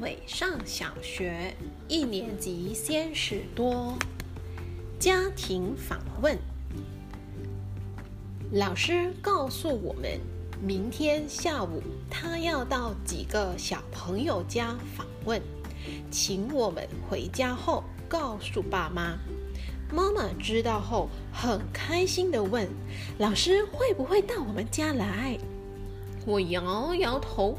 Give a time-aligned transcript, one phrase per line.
[0.00, 1.54] 伟上小学
[1.88, 3.96] 一年级，先史多。
[4.98, 6.38] 家庭访问，
[8.52, 10.20] 老师告诉我们，
[10.62, 15.40] 明天下午他要到几个小朋友家访问，
[16.10, 19.18] 请我们回家后告诉爸妈。
[19.92, 22.68] 妈妈知道后很开心的问
[23.18, 25.36] ：“老师会不会到我们家来？”
[26.30, 27.58] 我摇摇头，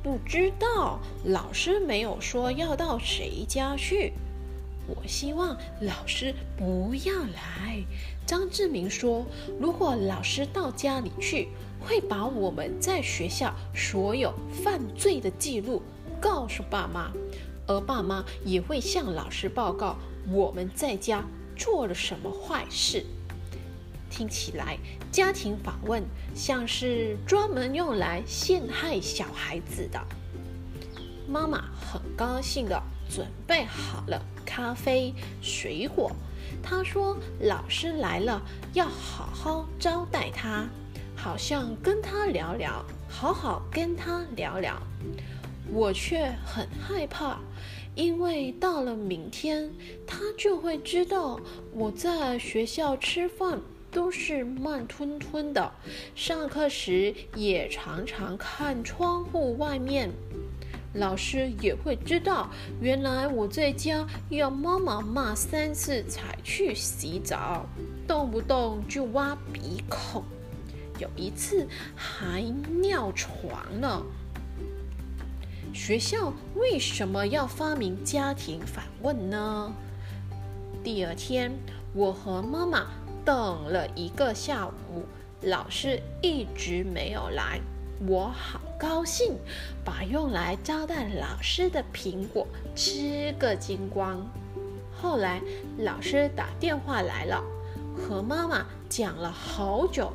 [0.00, 1.00] 不知道。
[1.24, 4.12] 老师没有说要到谁家去。
[4.86, 7.82] 我希望老师不要来。
[8.24, 9.26] 张志明说
[9.58, 11.48] ：“如果老师到家里去，
[11.80, 15.82] 会把我们在学校所有犯罪的记录
[16.20, 17.10] 告诉爸妈，
[17.66, 19.96] 而爸妈也会向老师报告
[20.30, 21.24] 我们在家
[21.56, 23.04] 做了什么坏事。”
[24.12, 24.78] 听起来，
[25.10, 29.98] 家庭访问像是专门用来陷害小孩子的。
[31.26, 36.12] 妈妈很高兴的准备好了咖啡、水果。
[36.62, 38.42] 她说：“老师来了，
[38.74, 40.68] 要好好招待他，
[41.16, 44.76] 好像跟他聊聊，好好跟他聊聊。”
[45.72, 47.38] 我却很害怕，
[47.94, 49.72] 因为到了明天，
[50.06, 51.40] 他就会知道
[51.72, 53.58] 我在学校吃饭。
[53.92, 55.70] 都是慢吞吞的，
[56.14, 60.10] 上课时也常常看窗户外面。
[60.94, 67.66] 老师也会知道，原来我在家要妈妈骂三次才去洗澡，
[68.06, 70.24] 动不动就挖鼻孔，
[70.98, 72.42] 有一次还
[72.80, 74.02] 尿床了。
[75.74, 79.72] 学校为什么要发明家庭访问呢？
[80.82, 81.52] 第二天，
[81.94, 82.86] 我和妈妈。
[83.24, 85.04] 等了一个下午，
[85.42, 87.60] 老师一直没有来，
[88.06, 89.36] 我好高兴，
[89.84, 94.20] 把用来招待老师的苹果吃个精光。
[95.00, 95.40] 后来
[95.78, 97.42] 老师打电话来了，
[97.96, 100.12] 和妈妈讲了好久，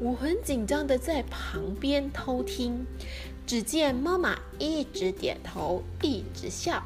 [0.00, 2.86] 我很紧张的在旁边偷听，
[3.46, 6.82] 只见妈妈一直点头，一直笑。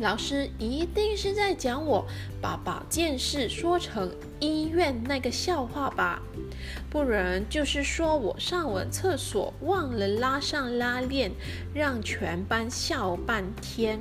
[0.00, 2.06] 老师一定是在讲我
[2.40, 6.22] 把保健室说成医院那个笑话吧？
[6.88, 11.32] 不然就是说我上完厕所忘了拉上拉链，
[11.74, 13.98] 让全班笑半天。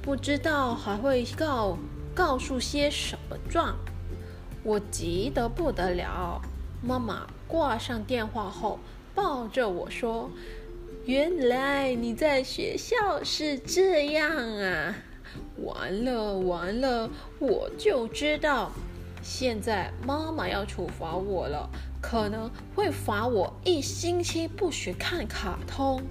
[0.00, 1.76] 不知道还会告
[2.14, 3.76] 告诉些什么状？
[4.62, 6.40] 我急得不得了。
[6.80, 8.78] 妈妈挂上电话后，
[9.16, 10.30] 抱着我说
[11.06, 14.94] ：“原来你在学校是这样啊！”
[15.62, 18.72] 完了完了，我就知道，
[19.22, 21.68] 现在妈妈要处罚我了，
[22.00, 26.02] 可能会罚我一星期不许看卡通。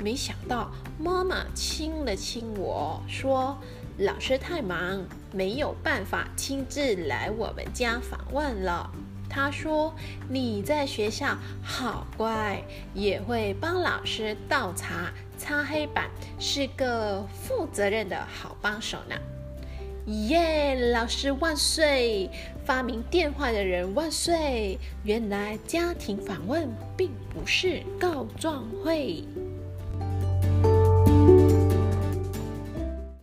[0.00, 3.56] 没想到妈妈亲了亲我说
[3.98, 8.90] ：“老师太忙，没有办法亲自来我们家访问了。”
[9.30, 9.94] 他说
[10.28, 12.62] ：“你在学校好乖，
[12.92, 15.12] 也会帮老师倒茶、
[15.44, 19.14] 擦黑板，是个负责任的好帮手呢。”
[20.28, 20.74] 耶！
[20.92, 22.30] 老师万岁！
[22.64, 24.78] 发明电话的人万岁！
[25.02, 26.66] 原来家庭访问
[26.96, 29.22] 并不是告状会。